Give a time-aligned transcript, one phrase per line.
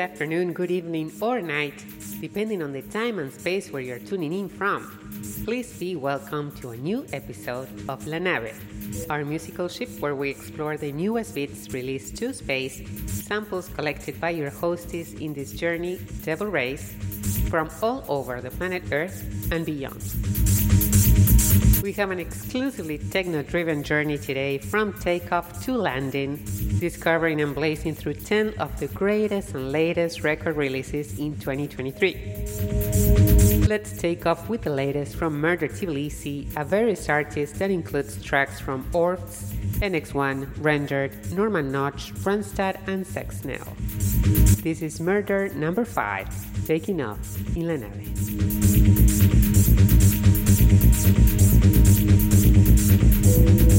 [0.00, 1.84] afternoon, good evening, or night,
[2.22, 4.90] depending on the time and space where you're tuning in from.
[5.44, 8.56] Please be welcome to a new episode of La Nave,
[9.10, 14.30] our musical ship where we explore the newest beats released to space, samples collected by
[14.30, 16.94] your hostess in this journey, Devil Rays,
[17.50, 20.02] from all over the planet Earth and beyond.
[21.82, 26.36] We have an exclusively techno driven journey today from takeoff to landing,
[26.78, 33.66] discovering and blazing through 10 of the greatest and latest record releases in 2023.
[33.66, 38.60] Let's take off with the latest from Murder Tbilisi, a various artist that includes tracks
[38.60, 43.66] from Orphx, NX1, Rendered, Norman Nodge, Ronstadt, and Sexnel.
[44.62, 49.09] This is Murder number 5, taking off in La Nave.
[53.30, 53.69] We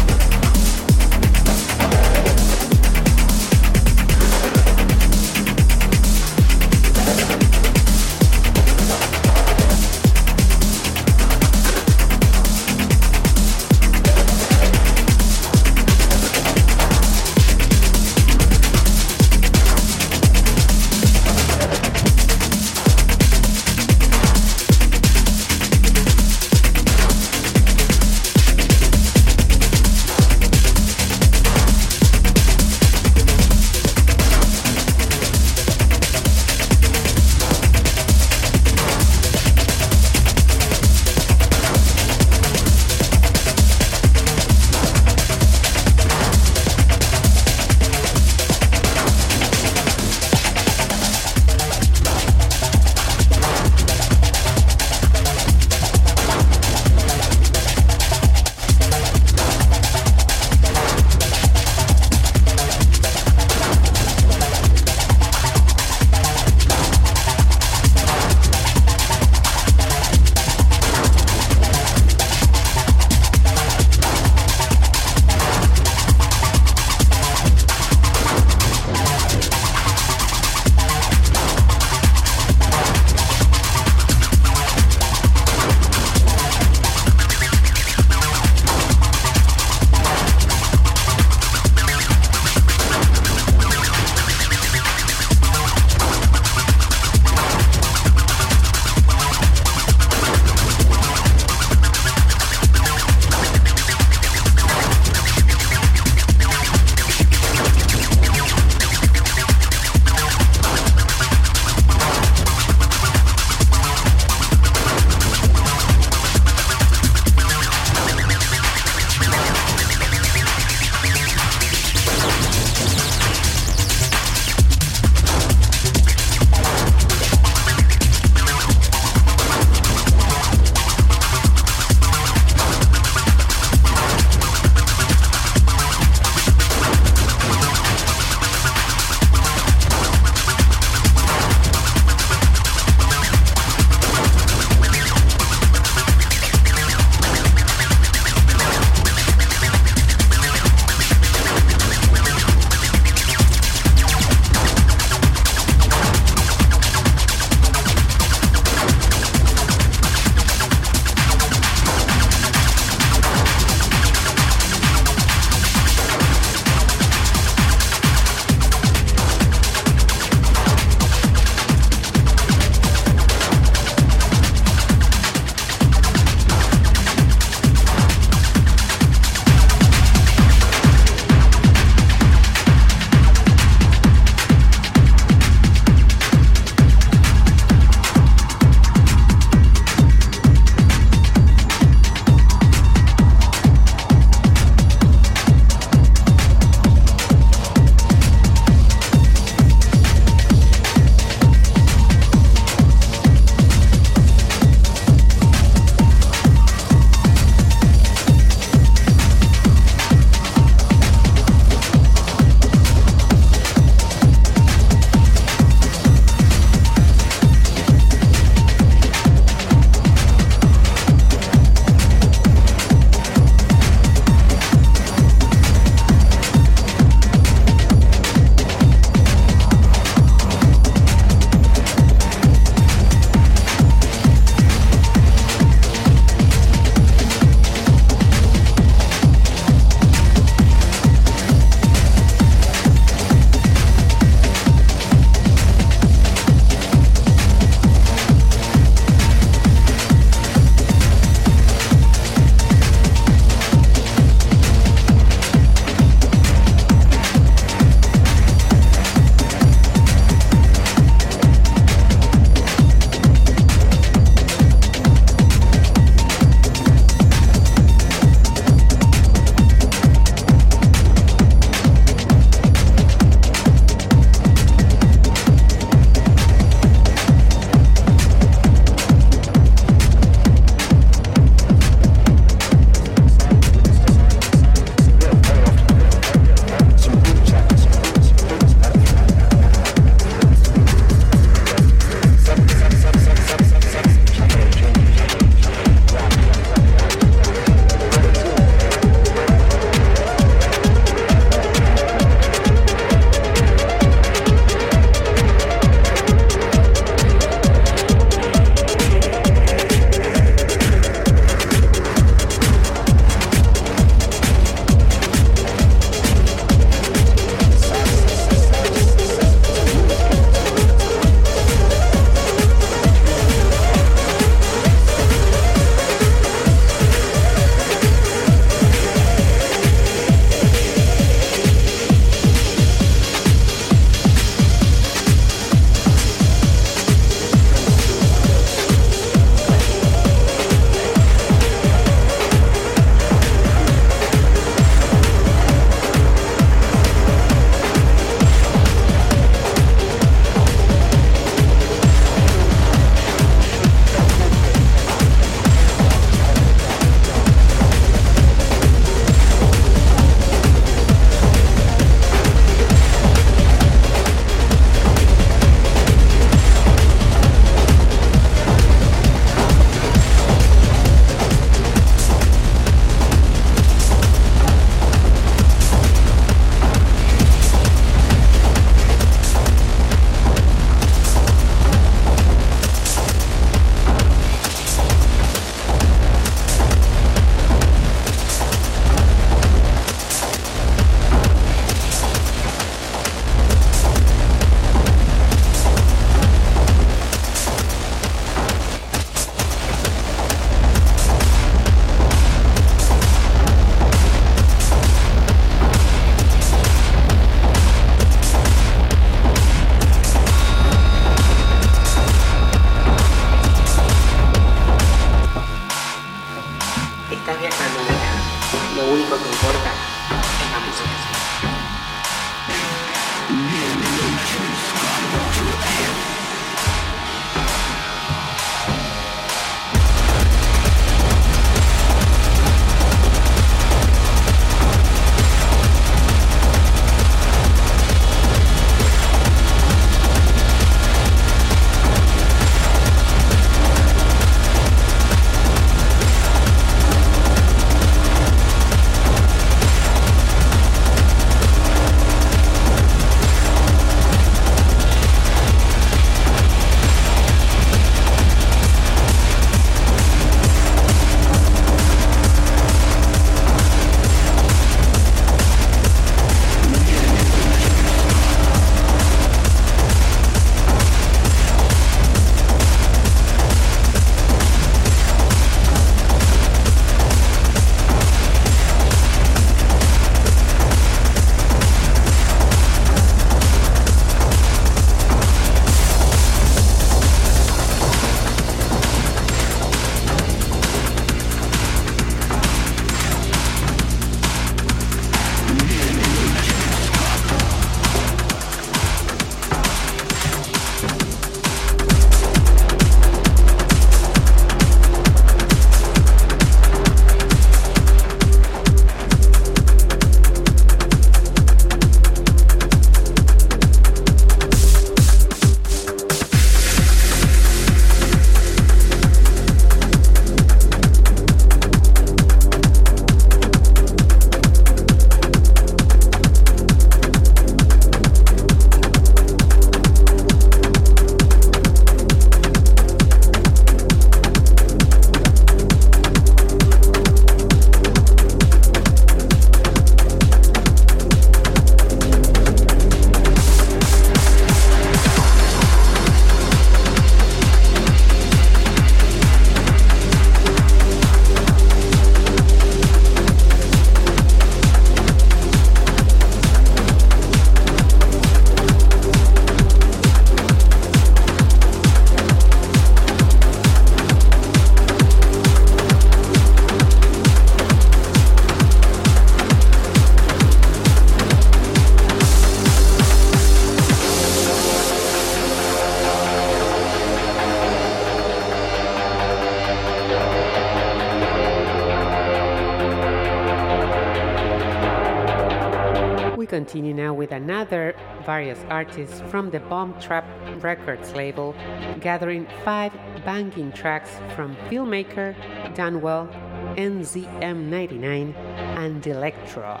[586.86, 588.14] continue now with another
[588.44, 590.46] various artists from the Bomb Trap
[590.80, 591.74] Records label,
[592.20, 593.12] gathering five
[593.44, 595.56] banging tracks from Filmmaker,
[595.96, 596.46] Danwell,
[596.94, 598.54] NZM99,
[599.02, 600.00] and Electro.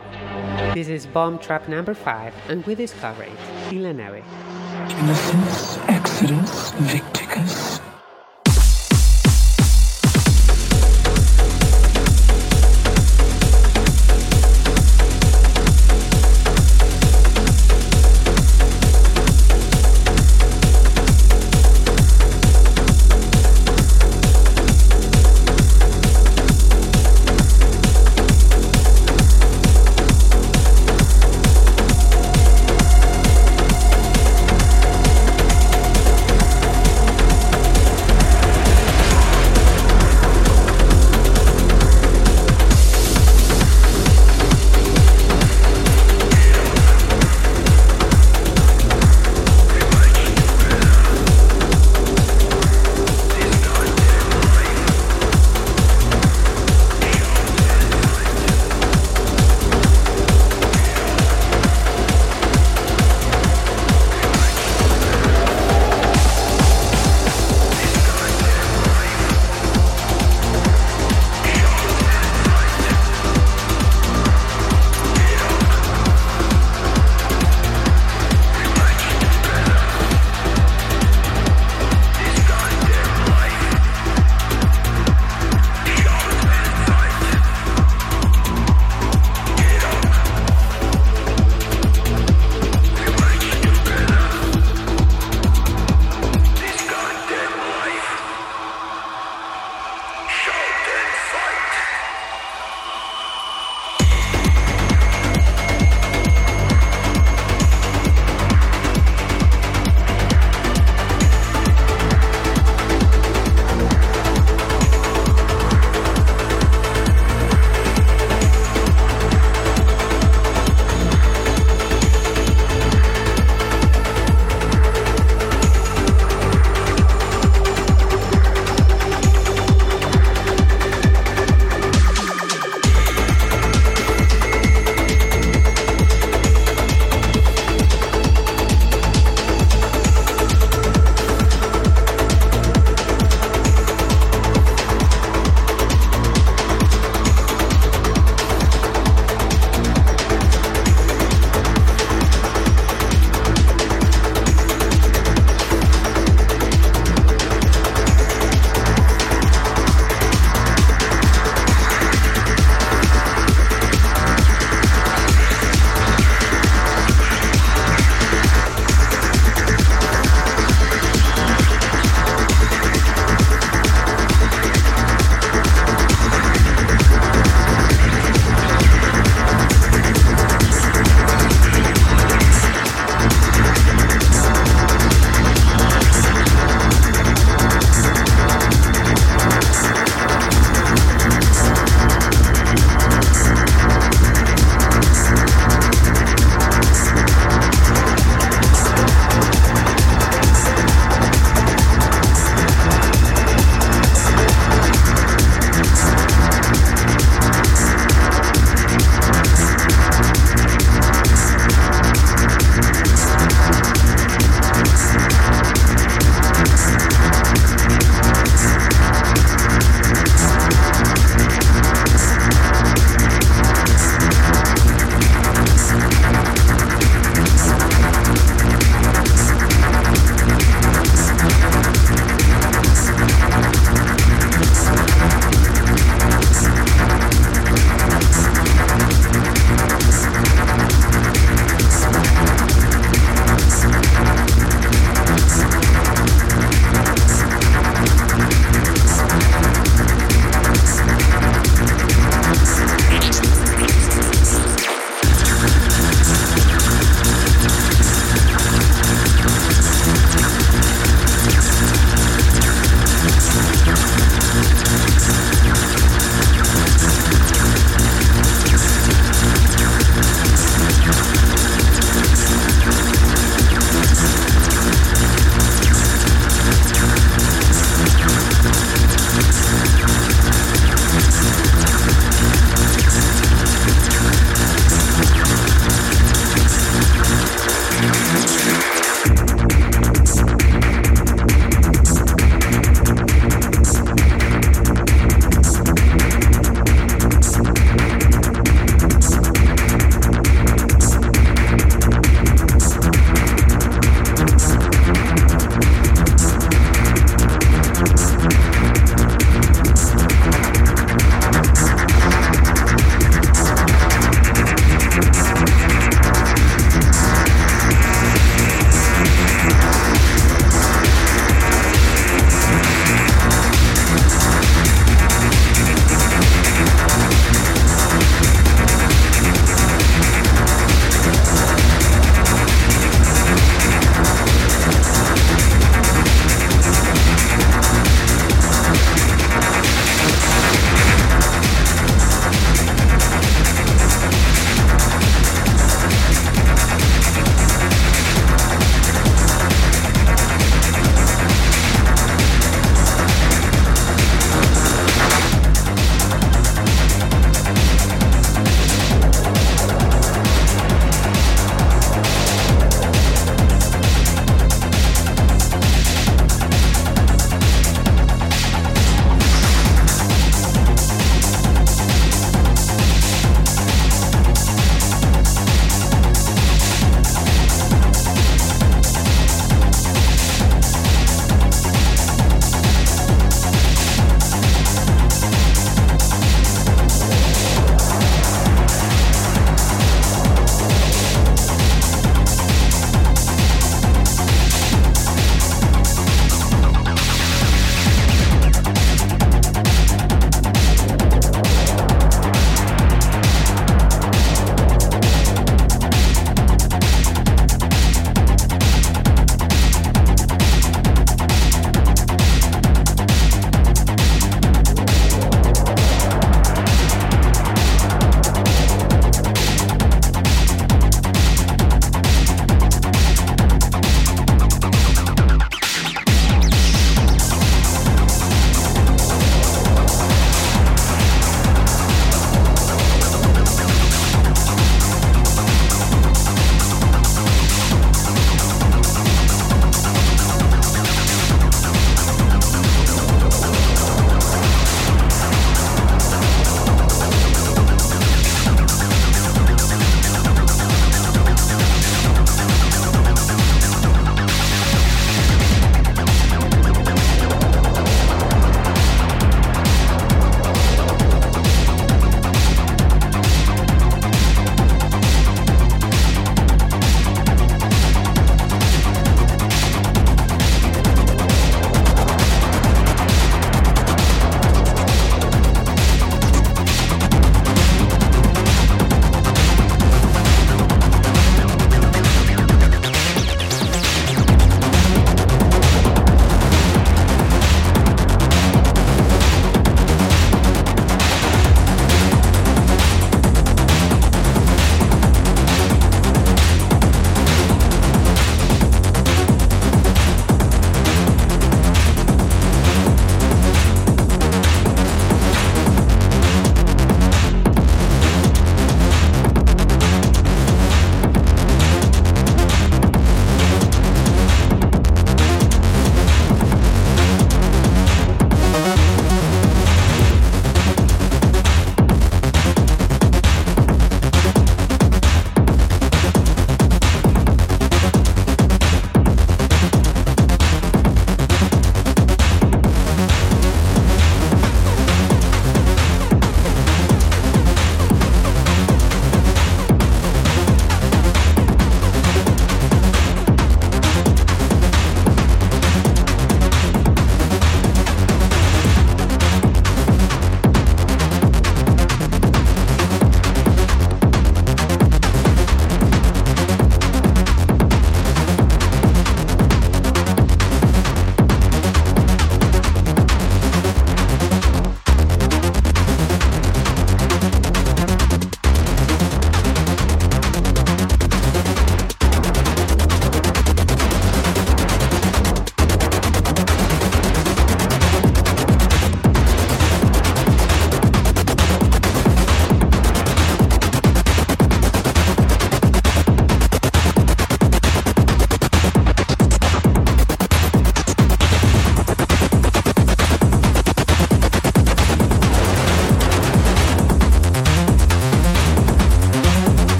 [0.74, 4.22] This is Bomb Trap number five, and we discover it in La Nave.
[4.88, 7.15] Genesis, Exodus, Victicus.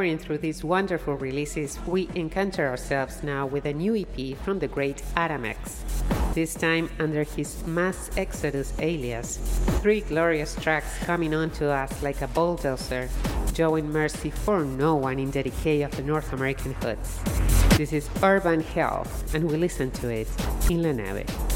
[0.00, 4.66] Powering through these wonderful releases, we encounter ourselves now with a new EP from the
[4.66, 5.84] great Adam X.
[6.32, 9.36] This time under his Mass-X-Odus alias,
[9.82, 13.10] three glorious tracks coming on to us like a bulldozer,
[13.54, 17.20] showing mercy for no one in the decay of the North American hoods.
[17.76, 20.28] This is Urban Hell, and we listen to it
[20.70, 21.49] in La Nave.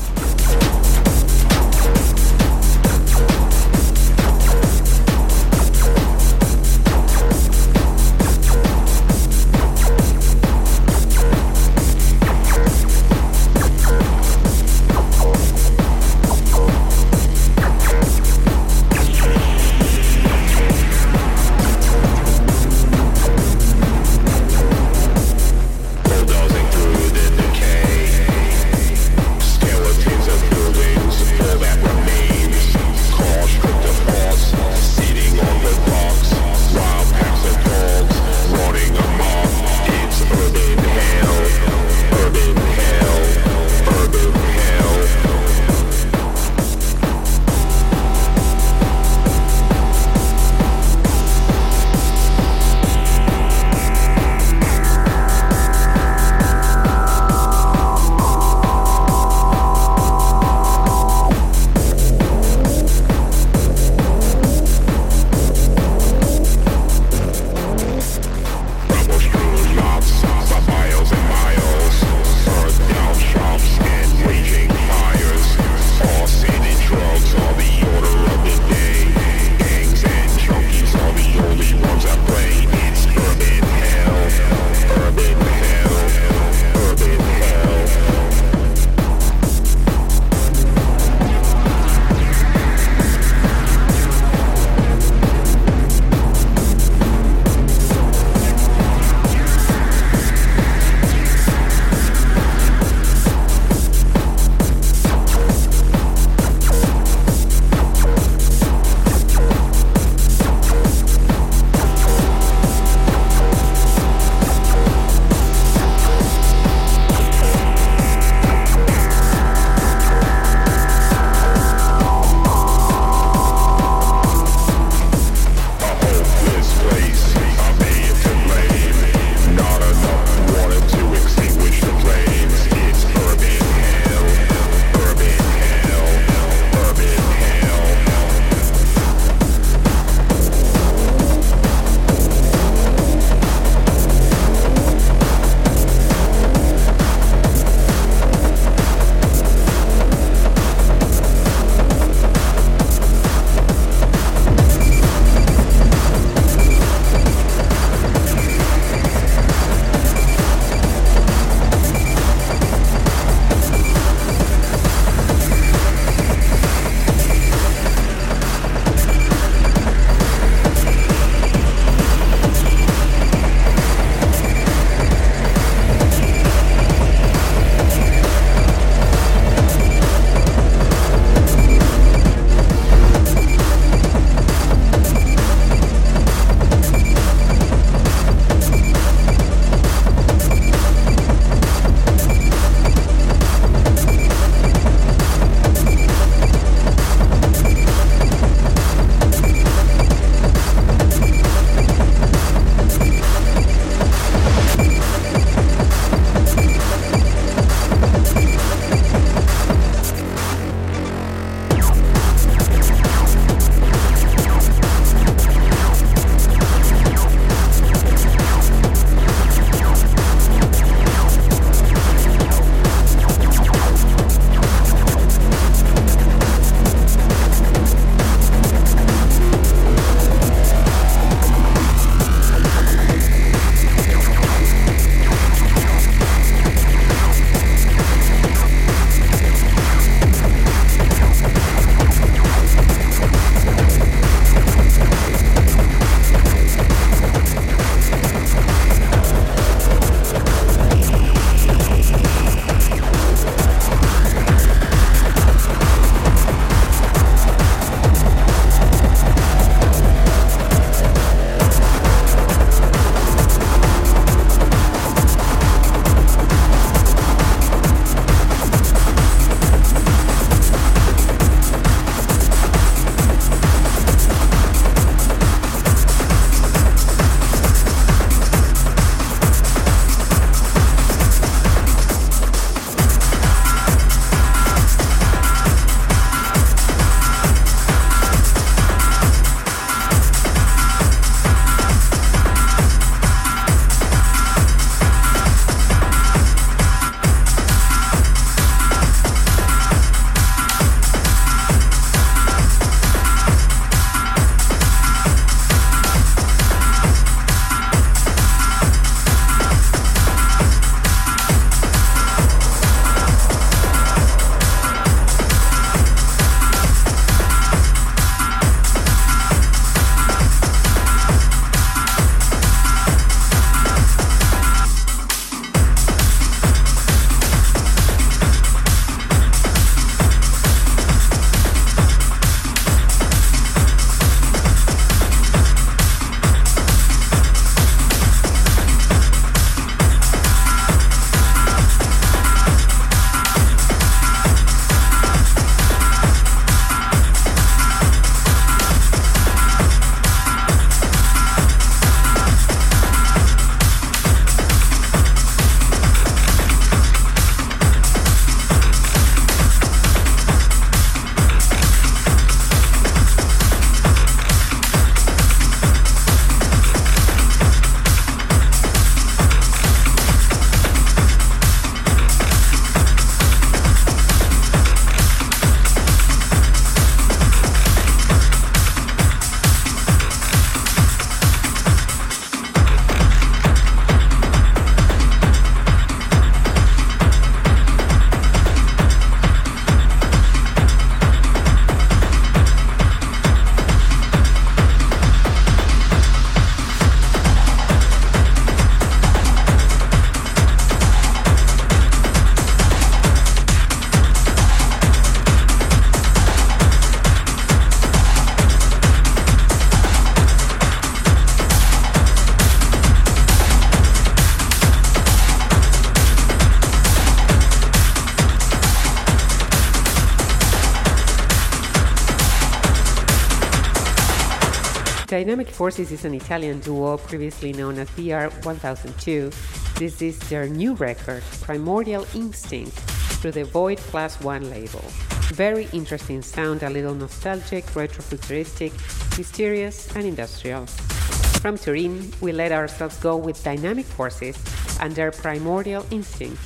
[425.35, 429.99] Dynamic Forces is an Italian duo previously known as BR1002.
[429.99, 432.97] This is their new record, Primordial Instinct,
[433.41, 435.03] through the Void Plus One label.
[435.51, 438.93] Very interesting sound, a little nostalgic, retrofuturistic,
[439.37, 440.87] mysterious, and industrial.
[440.87, 444.57] From Turin, we let ourselves go with Dynamic Forces
[445.01, 446.63] and their Primordial Instinct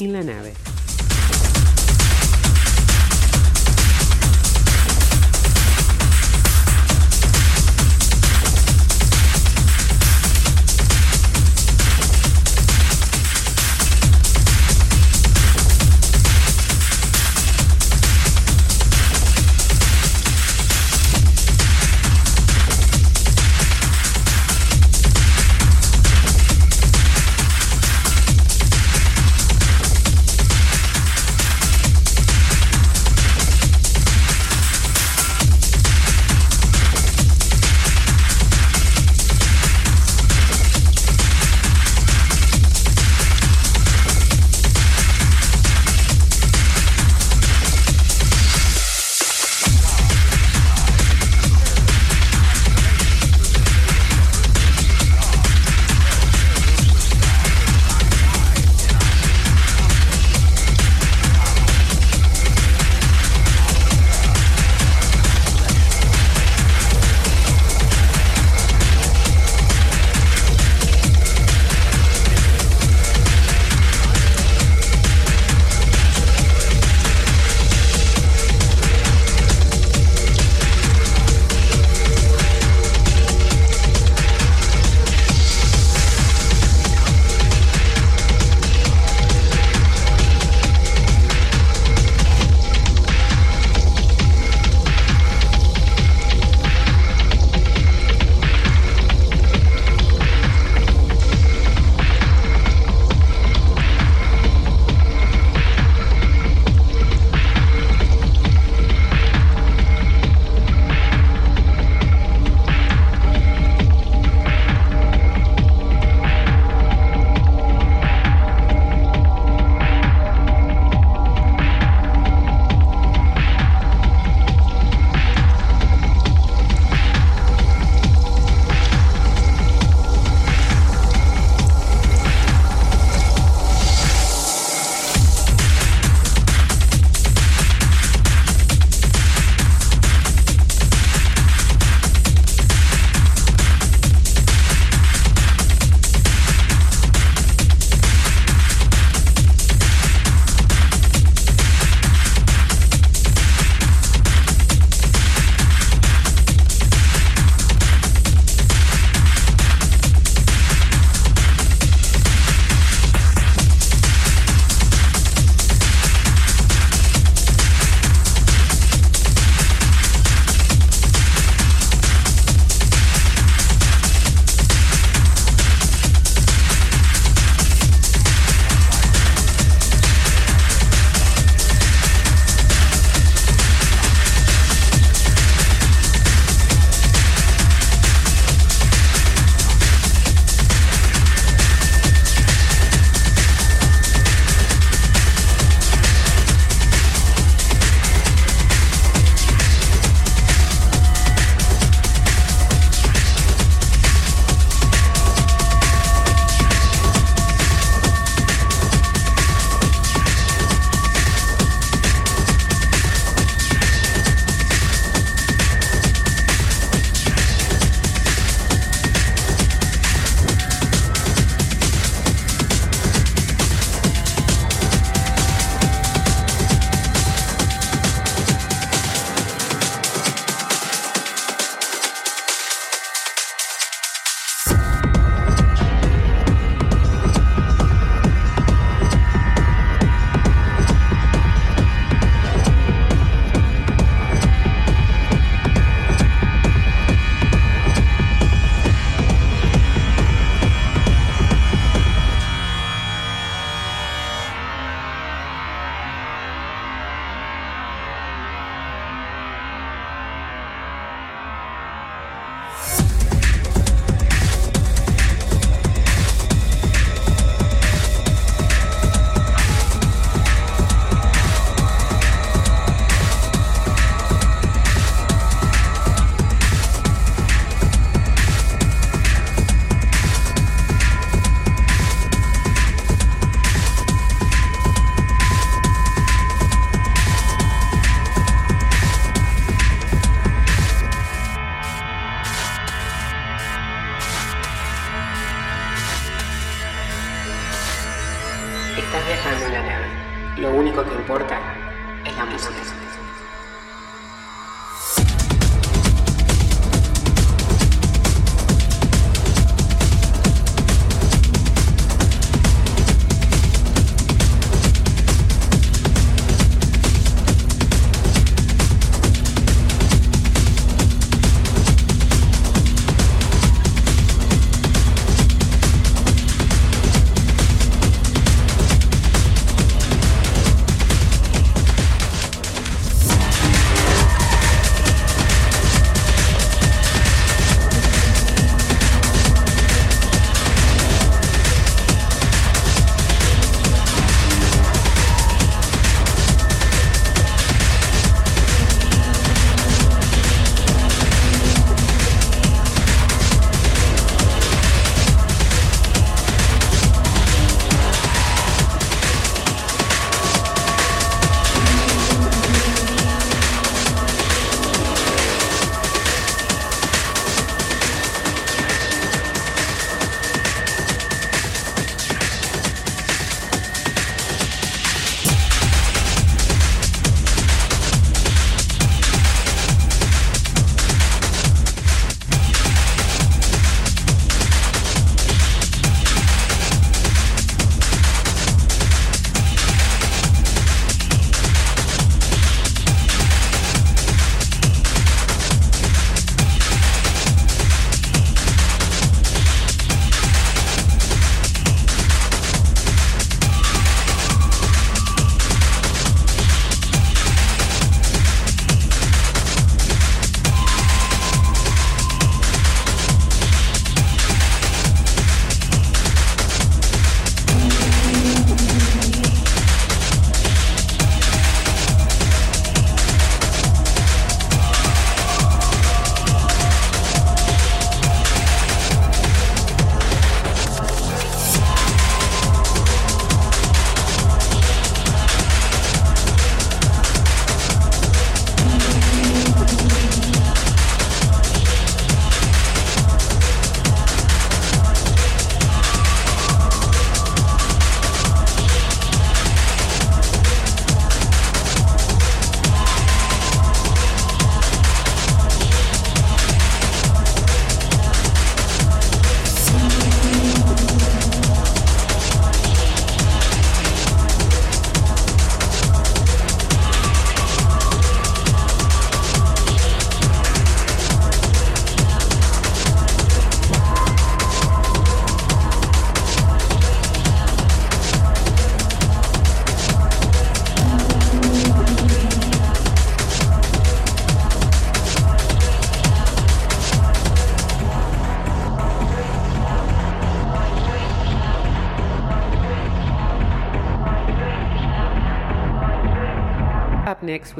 [0.00, 0.71] in La Nave.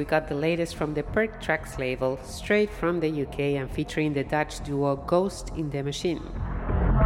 [0.02, 4.12] We got the latest from the Perc Trax label, straight from the UK and featuring
[4.12, 6.24] the Dutch duo Ghost in the Machine.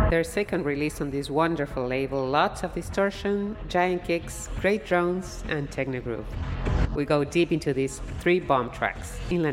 [0.08, 5.70] Their second release on this wonderful label, lots of distortion, giant kicks, great drones, and
[5.70, 6.24] techno groove.
[6.94, 9.50] We go deep into these three bomb tracks in La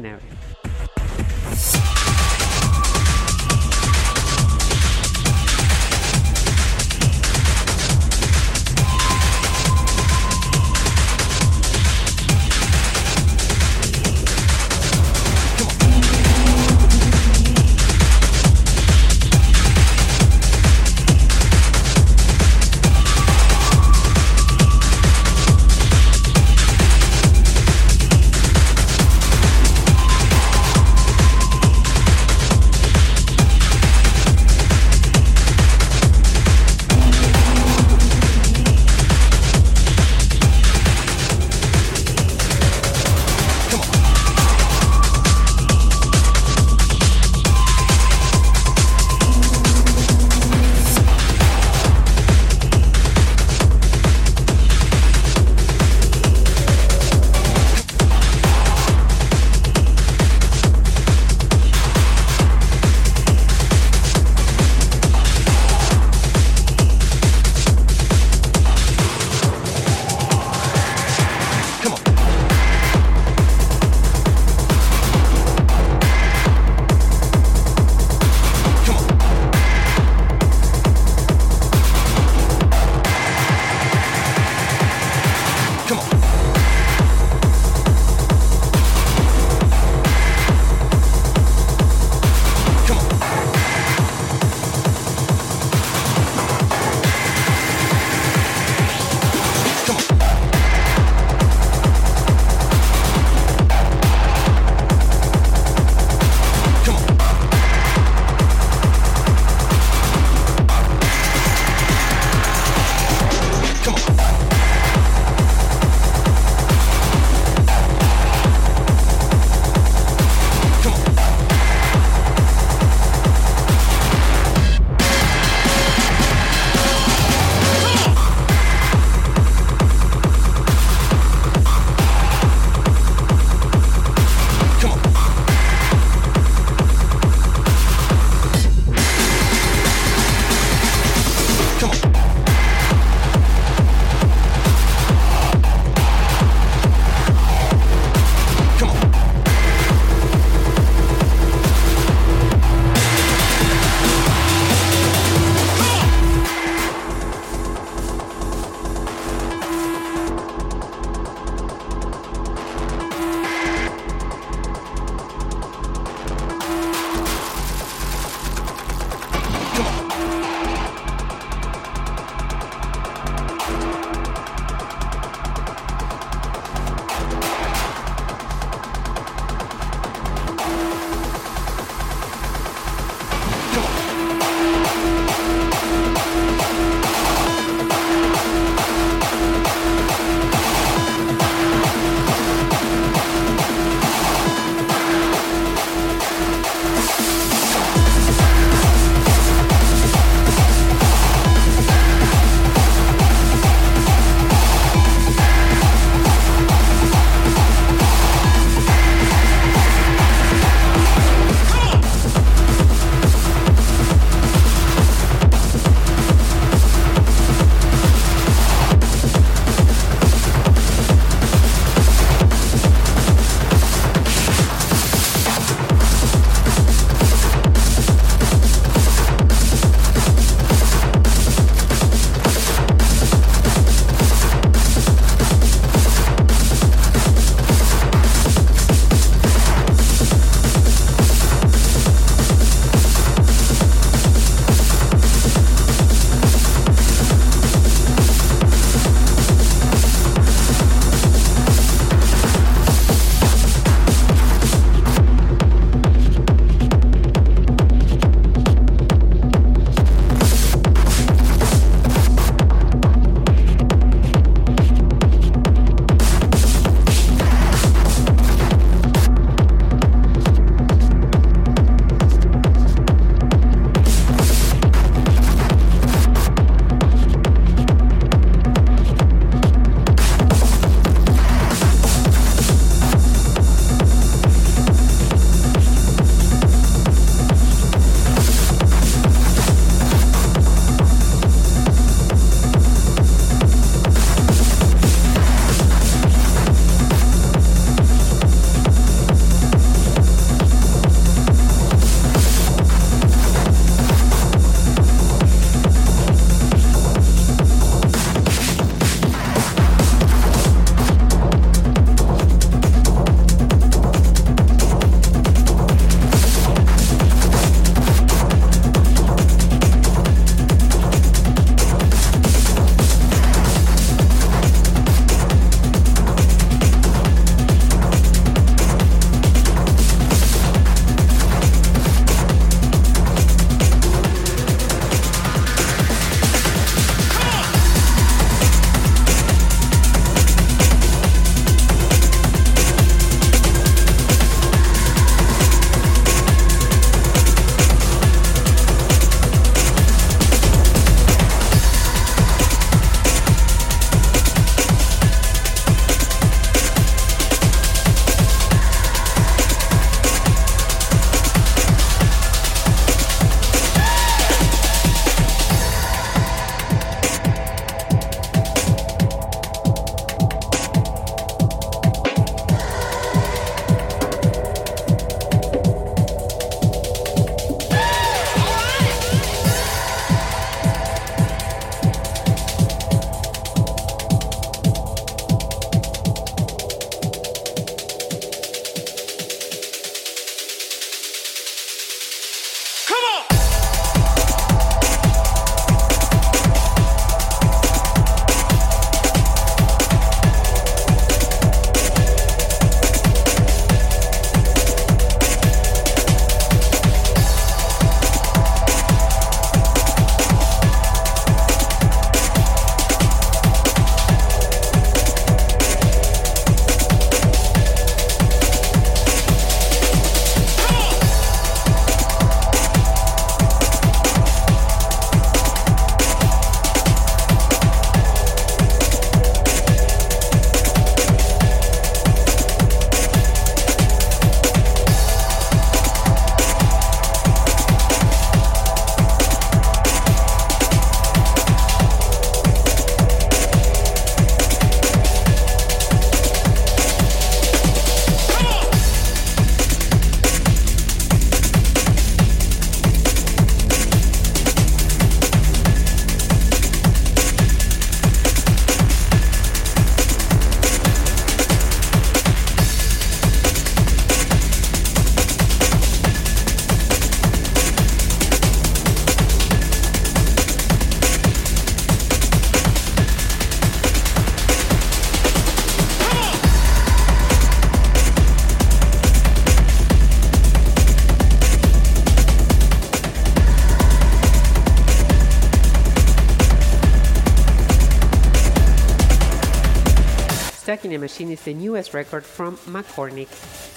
[491.24, 493.48] Machine is the newest record from Makornik,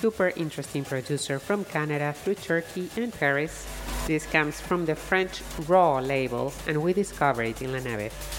[0.01, 3.67] super interesting producer from Canada through Turkey and Paris.
[4.07, 8.36] This comes from the French Raw label, and we discover it in La Nave.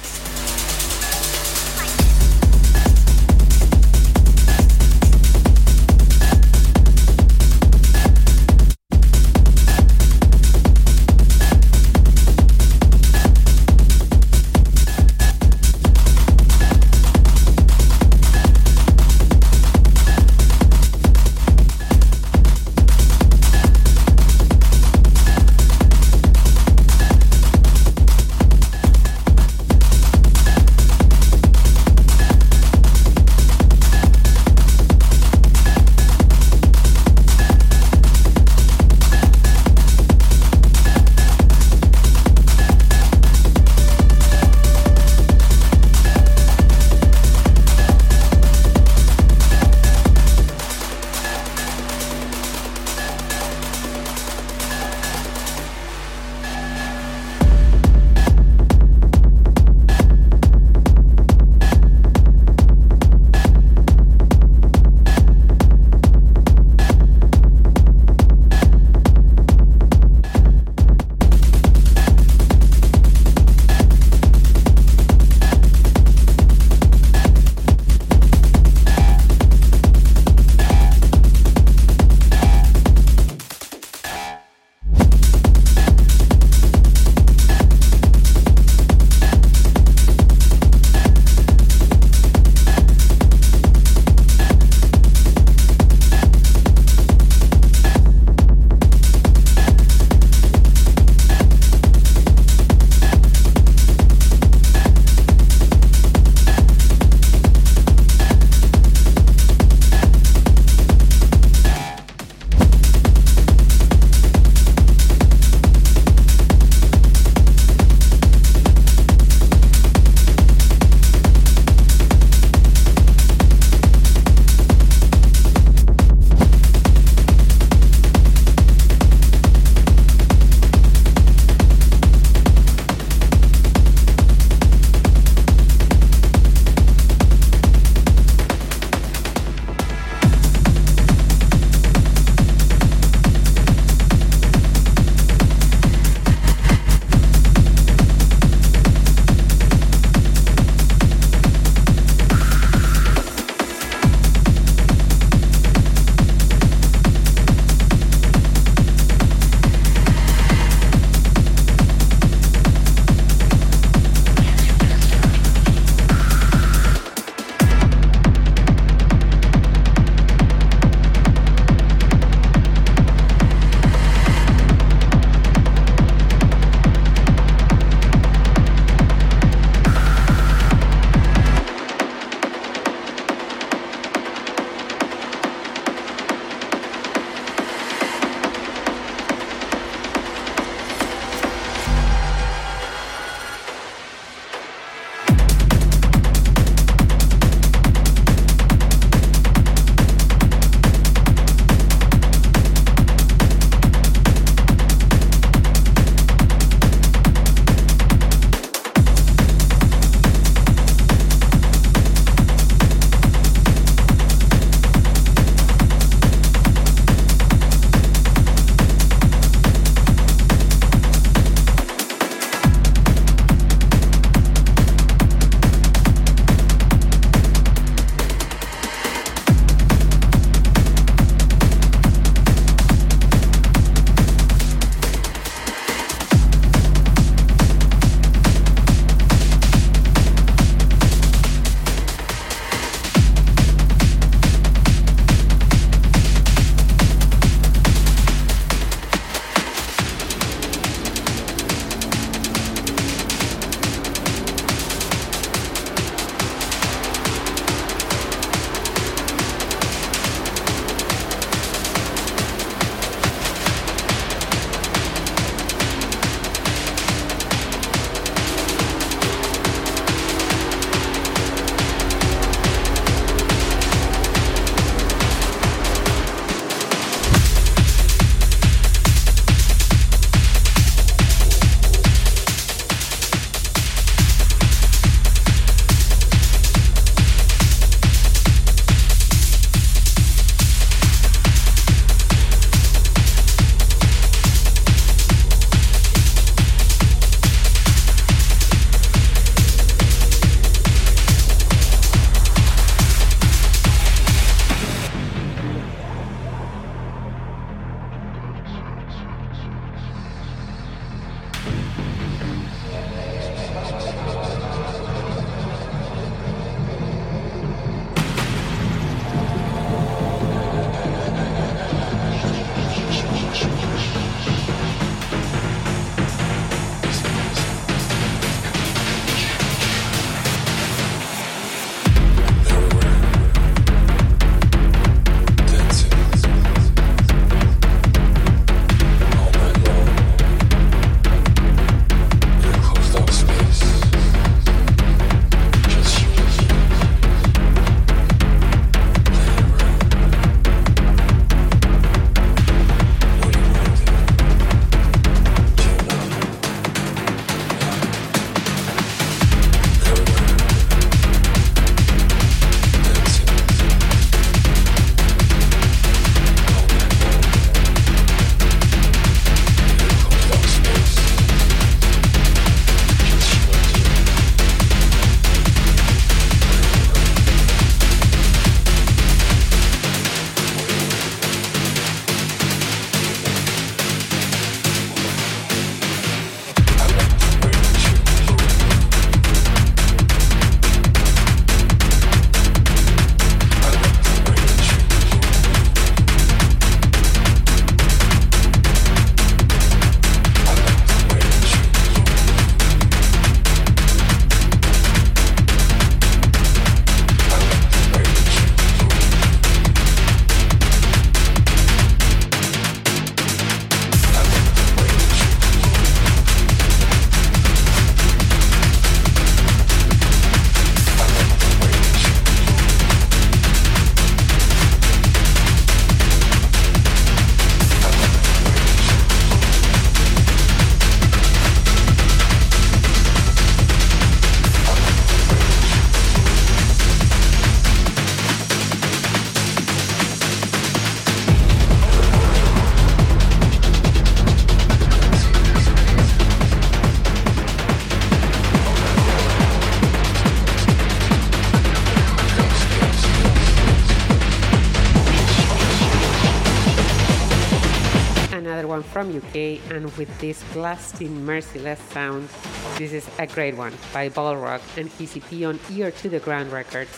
[460.18, 462.49] With this blasting merciless sound.
[462.97, 466.72] This is a great one by Balrog and his EP on Ear to the Ground
[466.72, 467.10] Records.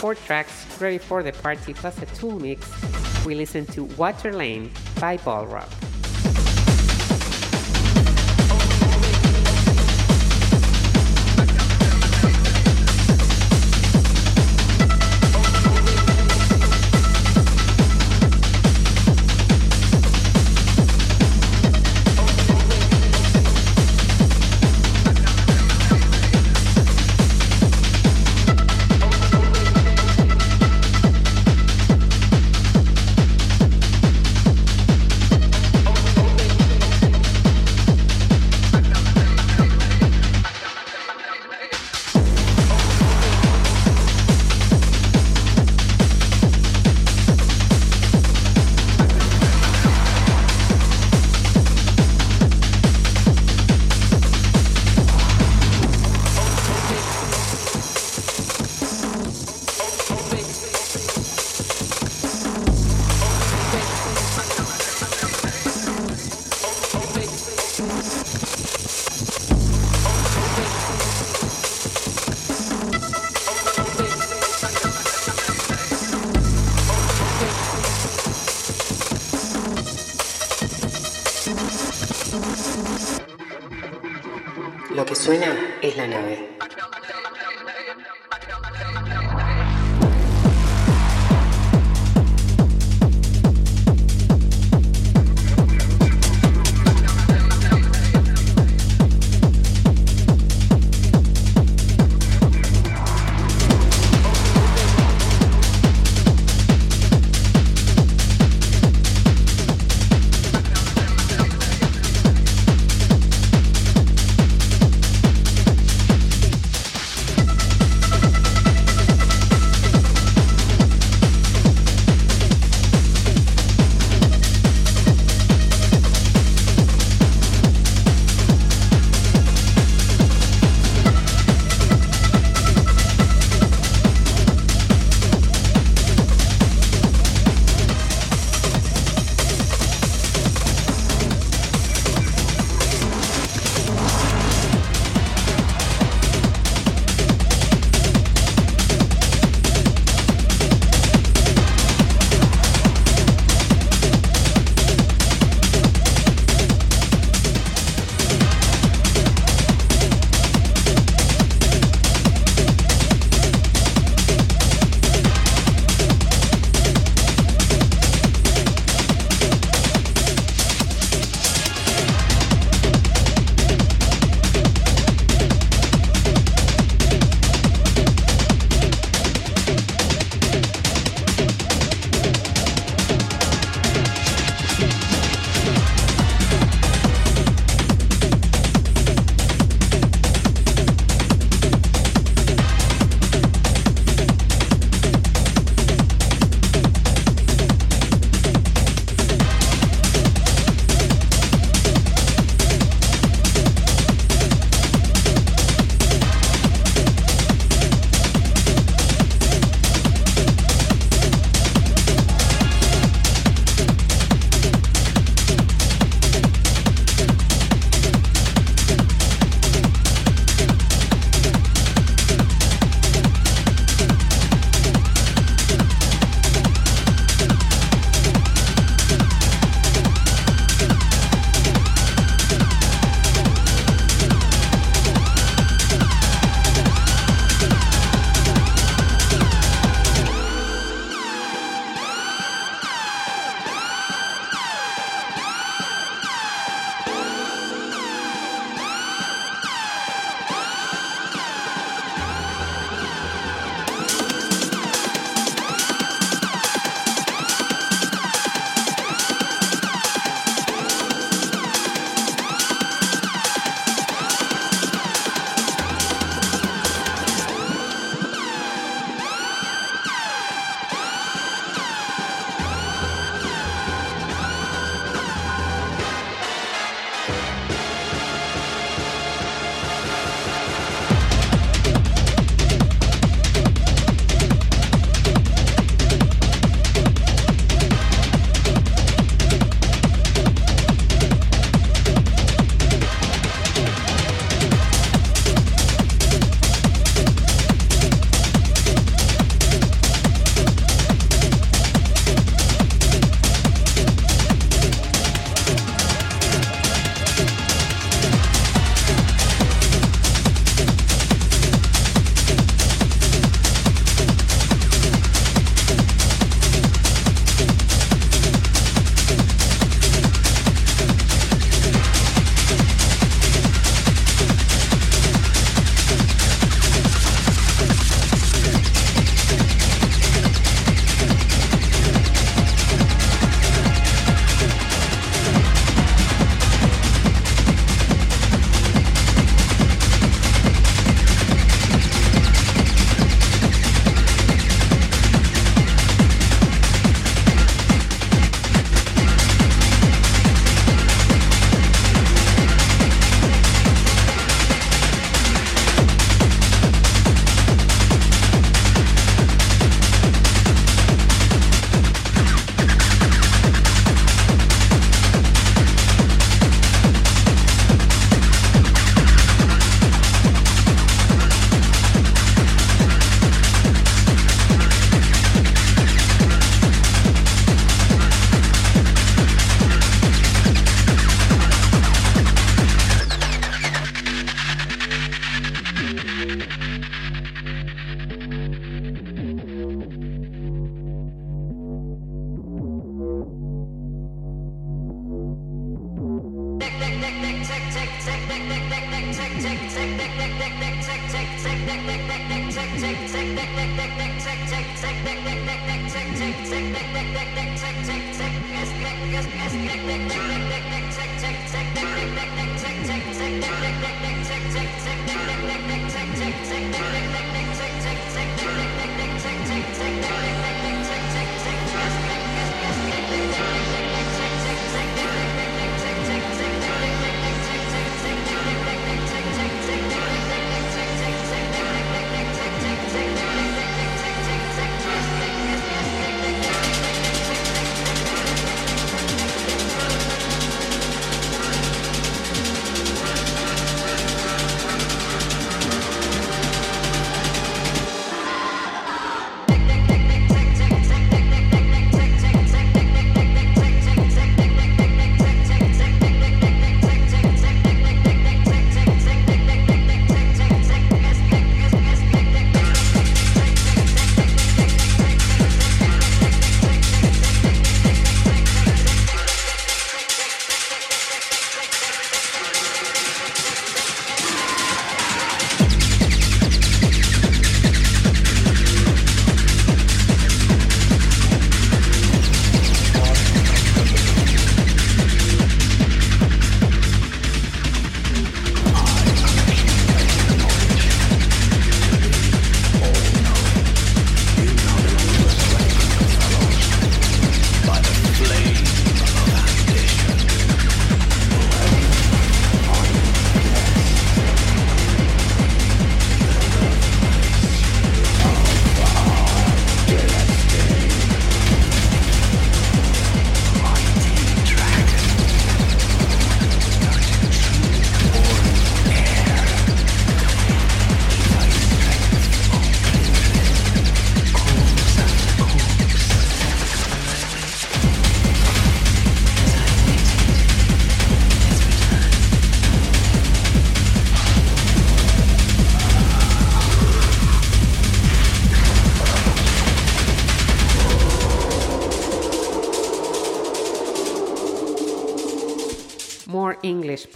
[0.00, 2.70] Four tracks ready for the party plus a tool mix.
[3.24, 4.70] We listen to Water Lane
[5.00, 5.85] by Balrog.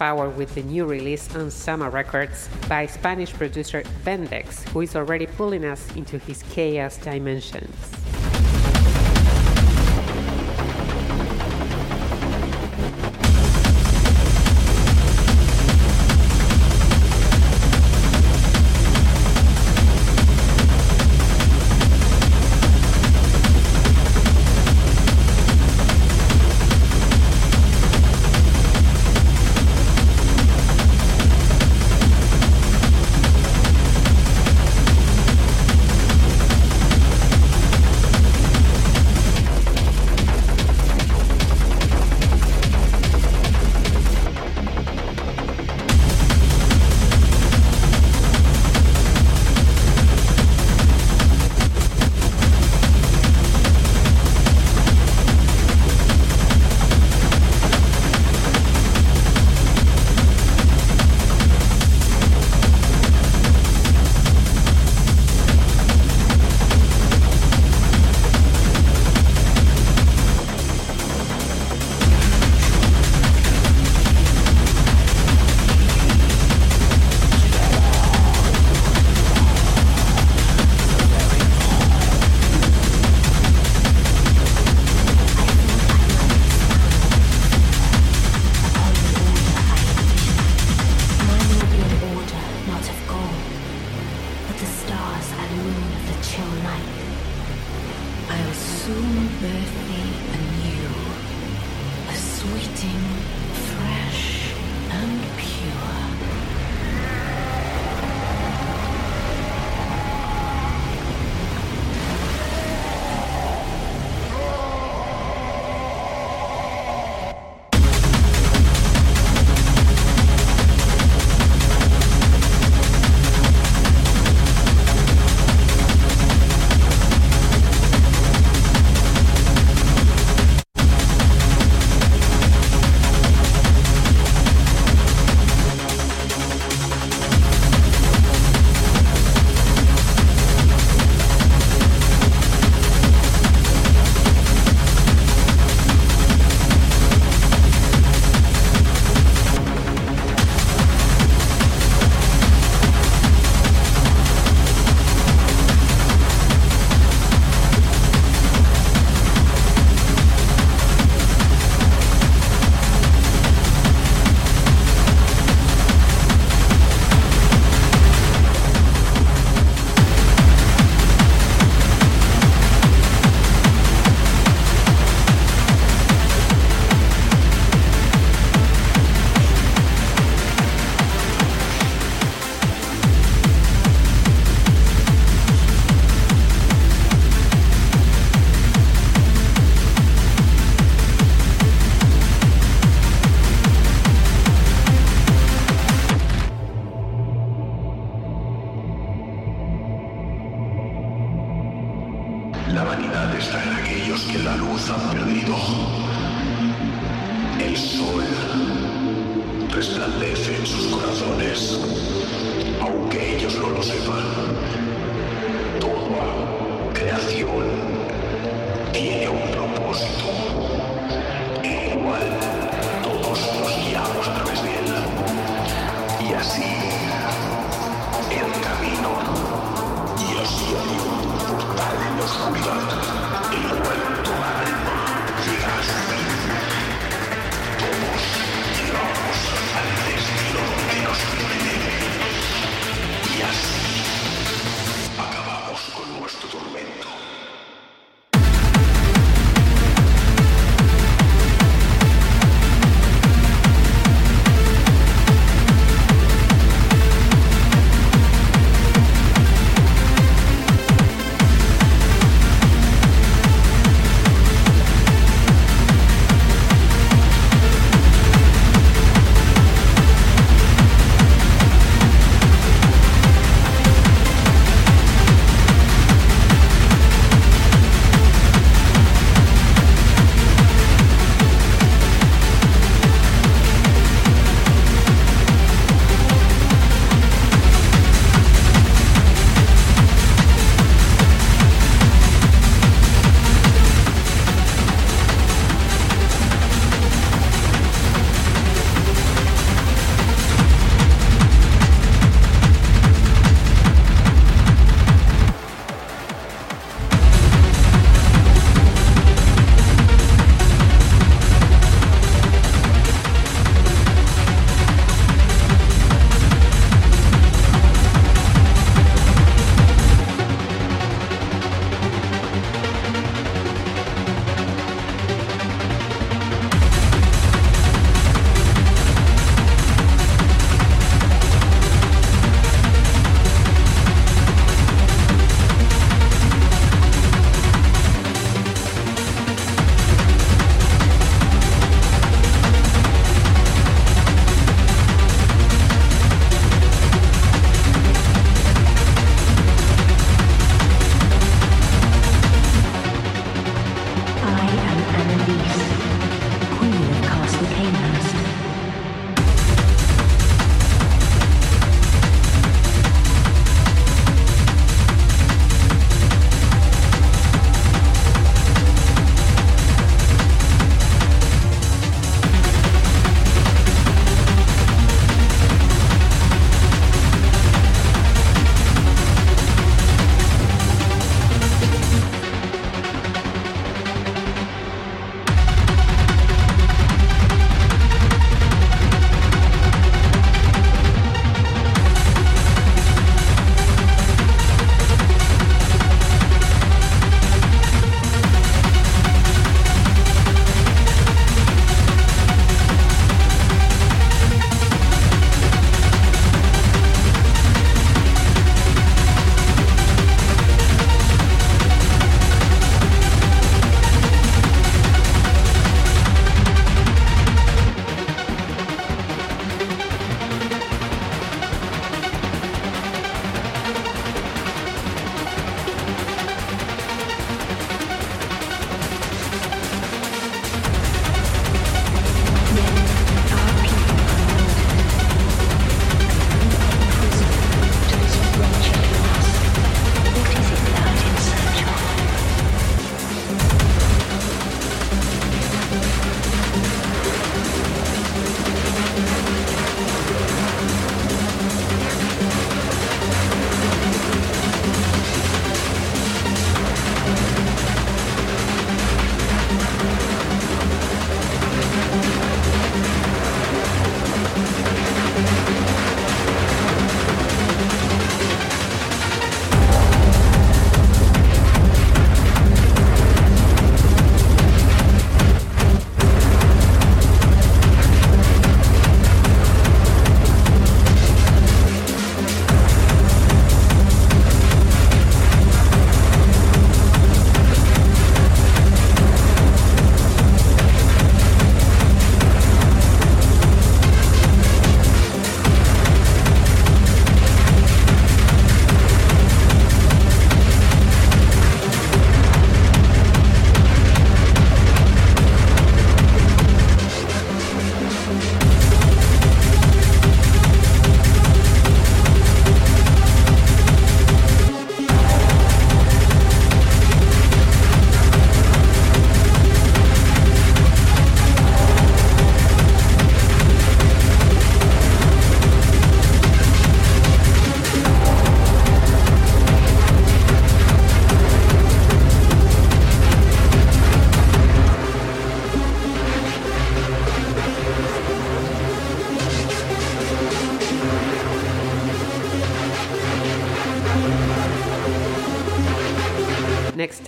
[0.01, 5.27] Power with the new release on Soma Records by Spanish producer Vendex, who is already
[5.27, 8.00] pulling us into his chaos dimensions.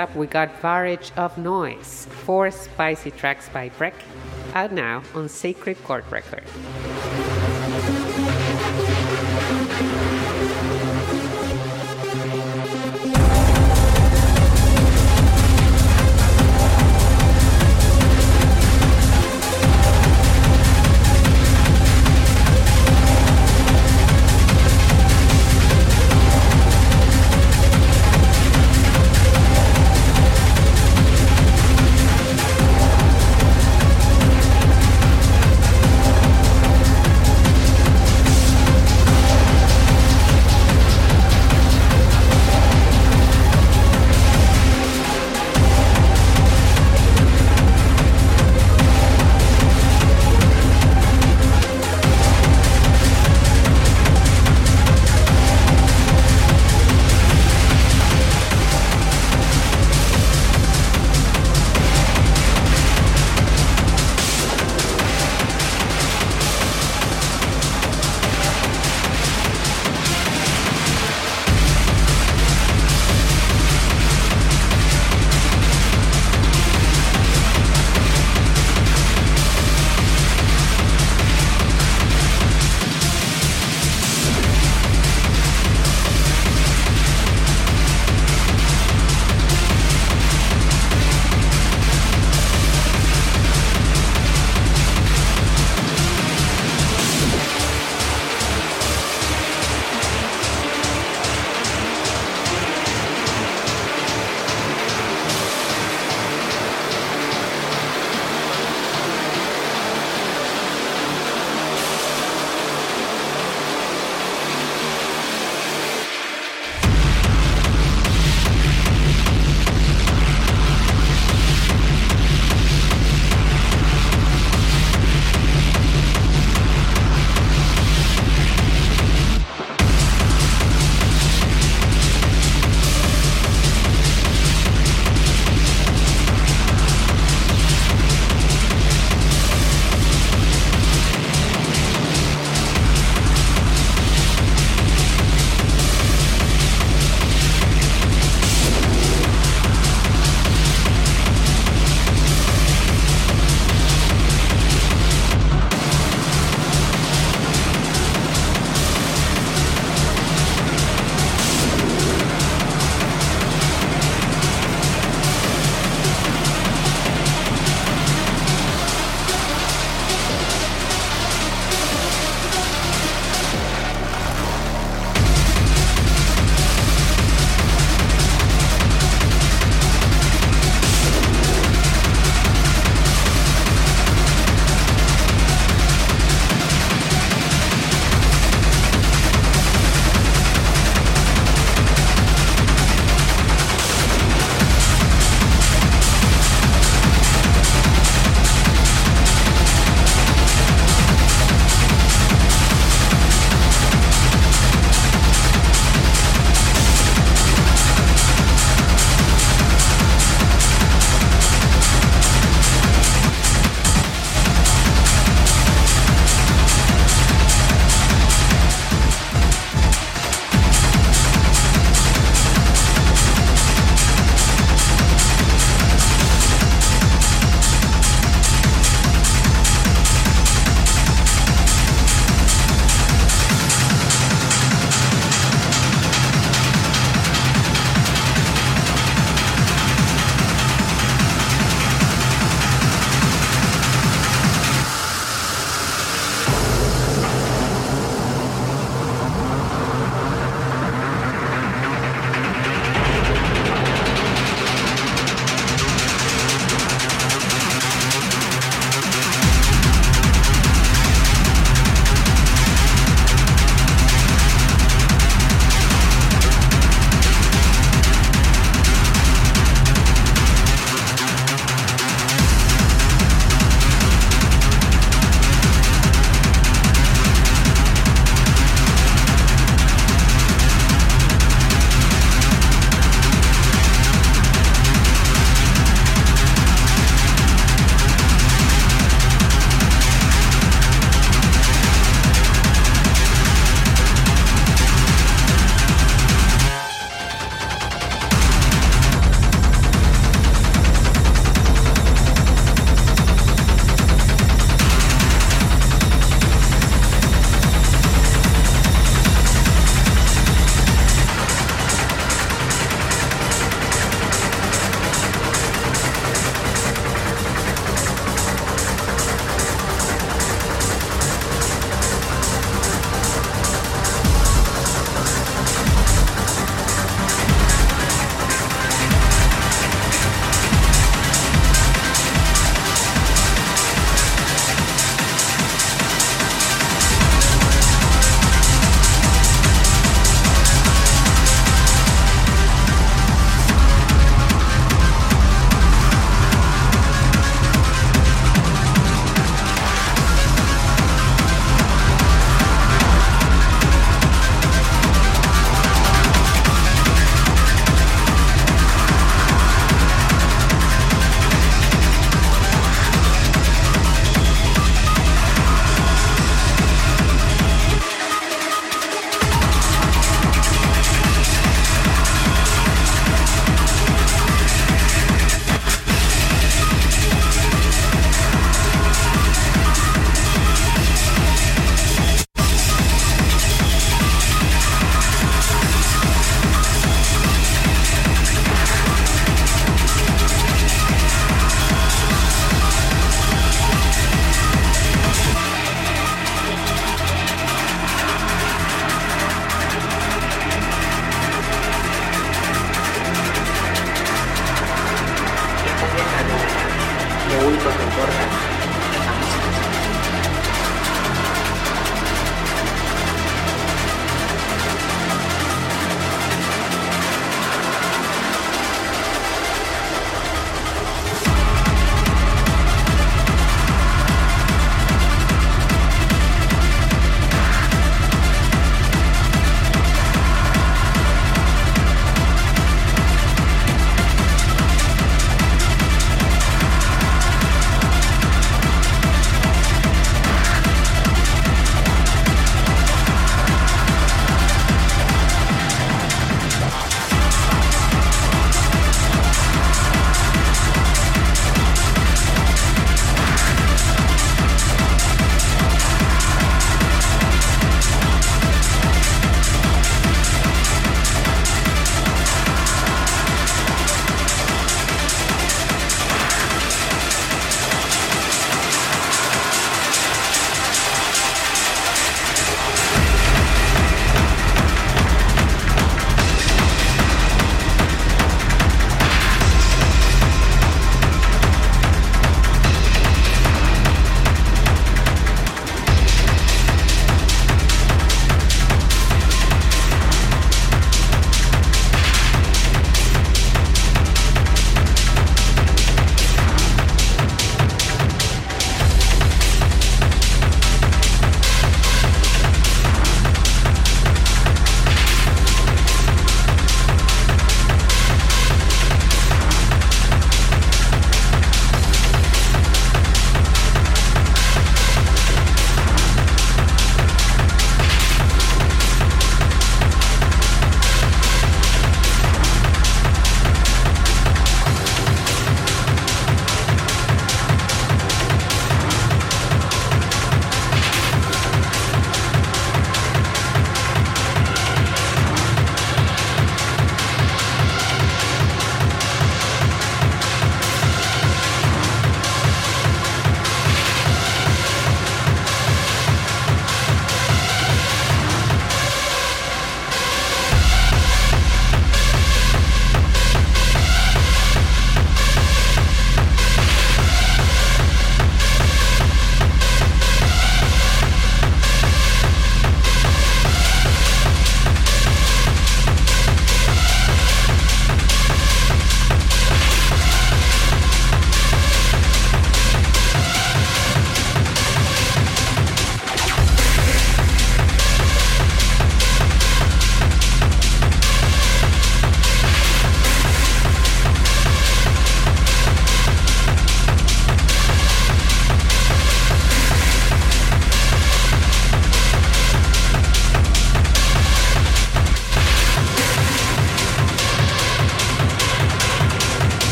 [0.00, 3.92] Up, we got Barrage of Noise, four spicy tracks by Brecc,
[4.54, 6.44] out now on Sacred Court Record.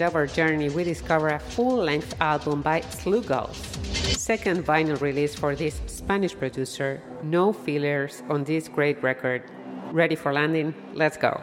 [0.00, 3.56] End of our journey, we discover a full length album by Slugals.
[4.16, 9.42] Second vinyl release for this Spanish producer, no fillers on this great record.
[9.92, 10.74] Ready for landing?
[10.94, 11.42] Let's go.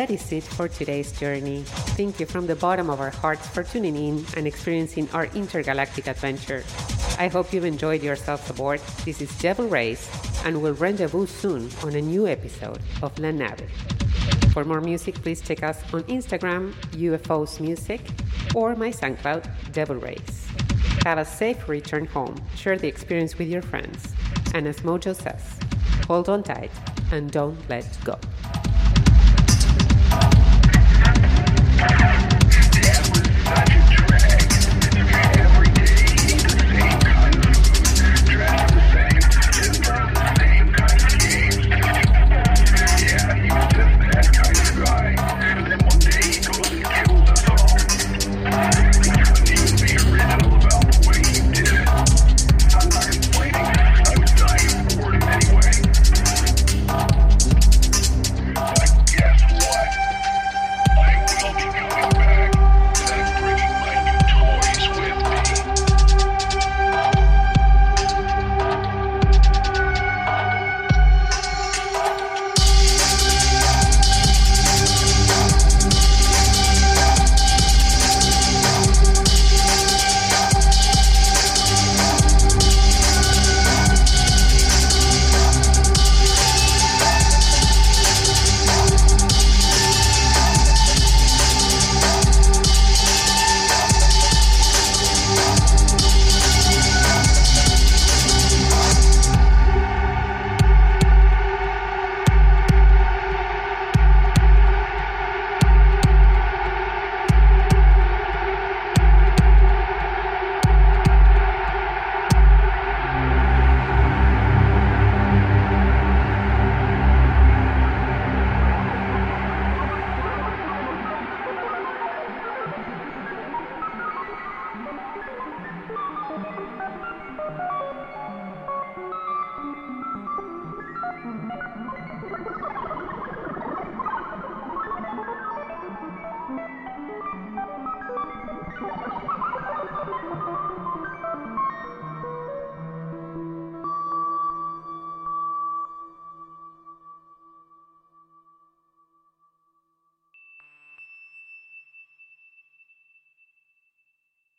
[0.00, 1.60] That is it for today's journey.
[1.92, 6.06] Thank you from the bottom of our hearts for tuning in and experiencing our intergalactic
[6.06, 6.64] adventure.
[7.18, 8.80] I hope you've enjoyed yourselves aboard.
[9.04, 10.08] This is Devil Rays,
[10.46, 13.70] and we'll rendezvous soon on a new episode of La Nave.
[14.54, 18.00] For more music, please check us on Instagram, UFOs Music,
[18.54, 20.46] or my SoundCloud, Devil Rays.
[21.04, 24.14] Have a safe return home, share the experience with your friends,
[24.54, 25.44] and as Mojo says,
[26.06, 26.72] hold on tight
[27.12, 28.18] and don't let go.
[31.80, 32.19] Thank you.